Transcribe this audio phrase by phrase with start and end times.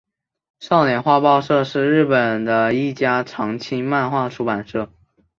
[0.59, 4.91] 少年画报社是日本的一家长青漫画出版社。